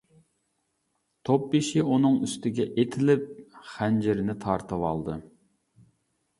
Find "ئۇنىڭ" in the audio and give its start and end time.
1.89-2.17